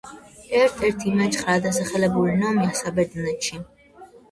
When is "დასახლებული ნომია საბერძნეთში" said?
1.67-3.65